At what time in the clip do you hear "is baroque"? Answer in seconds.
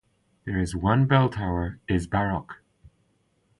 1.87-2.55